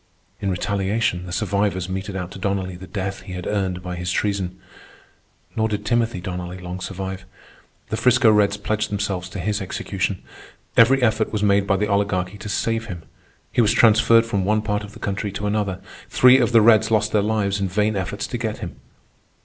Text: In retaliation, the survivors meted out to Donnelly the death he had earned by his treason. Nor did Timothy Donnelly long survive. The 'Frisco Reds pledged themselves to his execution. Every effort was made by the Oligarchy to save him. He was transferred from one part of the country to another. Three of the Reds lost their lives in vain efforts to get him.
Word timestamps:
In 0.39 0.49
retaliation, 0.49 1.27
the 1.27 1.31
survivors 1.31 1.87
meted 1.87 2.15
out 2.15 2.31
to 2.31 2.39
Donnelly 2.39 2.75
the 2.75 2.87
death 2.87 3.21
he 3.21 3.33
had 3.33 3.45
earned 3.45 3.83
by 3.83 3.95
his 3.95 4.11
treason. 4.11 4.59
Nor 5.55 5.67
did 5.67 5.85
Timothy 5.85 6.19
Donnelly 6.19 6.57
long 6.57 6.79
survive. 6.79 7.23
The 7.89 7.97
'Frisco 7.97 8.31
Reds 8.31 8.57
pledged 8.57 8.89
themselves 8.89 9.29
to 9.29 9.39
his 9.39 9.61
execution. 9.61 10.23
Every 10.75 11.03
effort 11.03 11.31
was 11.31 11.43
made 11.43 11.67
by 11.67 11.77
the 11.77 11.85
Oligarchy 11.87 12.39
to 12.39 12.49
save 12.49 12.85
him. 12.87 13.03
He 13.51 13.61
was 13.61 13.73
transferred 13.73 14.25
from 14.25 14.43
one 14.43 14.63
part 14.63 14.83
of 14.83 14.93
the 14.93 14.97
country 14.99 15.31
to 15.33 15.45
another. 15.45 15.79
Three 16.09 16.39
of 16.39 16.51
the 16.51 16.61
Reds 16.61 16.89
lost 16.89 17.11
their 17.11 17.21
lives 17.21 17.59
in 17.61 17.67
vain 17.69 17.95
efforts 17.95 18.25
to 18.25 18.39
get 18.39 18.57
him. 18.57 18.77